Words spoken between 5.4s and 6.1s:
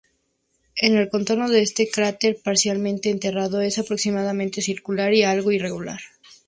irregular.